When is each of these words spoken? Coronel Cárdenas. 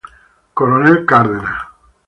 Coronel 0.57 1.05
Cárdenas. 1.05 1.57